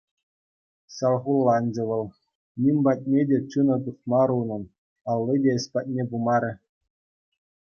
[0.95, 2.05] Салхуланчӗ вӑл,
[2.61, 4.63] ним патне те чунӗ туртмарӗ унӑн,
[5.11, 6.51] алли те ĕç патне пымарӗ.